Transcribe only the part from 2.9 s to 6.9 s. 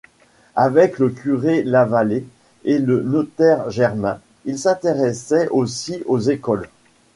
notaire Germain, il s'intéressait aussi aux écoles.